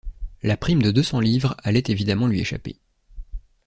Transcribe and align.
La 0.41 0.57
prime 0.57 0.81
de 0.81 0.89
deux 0.89 1.03
cents 1.03 1.19
livres 1.19 1.55
allait 1.61 1.83
évidemment 1.89 2.25
lui 2.25 2.39
échapper. 2.39 2.75